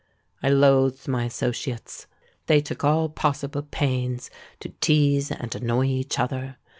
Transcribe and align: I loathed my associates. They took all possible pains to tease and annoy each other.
I 0.41 0.49
loathed 0.49 1.07
my 1.07 1.25
associates. 1.25 2.07
They 2.47 2.59
took 2.59 2.83
all 2.83 3.07
possible 3.07 3.61
pains 3.61 4.31
to 4.61 4.69
tease 4.81 5.29
and 5.29 5.53
annoy 5.53 5.85
each 5.85 6.17
other. 6.17 6.57